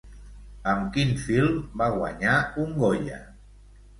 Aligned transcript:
Amb 0.71 0.87
quin 0.95 1.11
film 1.25 1.59
va 1.83 1.91
guanyar 1.97 2.39
un 2.63 2.75
Goya? 2.85 3.21